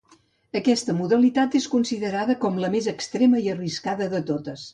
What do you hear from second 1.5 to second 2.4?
és considerada